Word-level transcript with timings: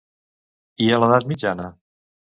I 0.83 0.87
a 0.93 0.97
l'edat 1.03 1.27
mitjana? 1.33 1.69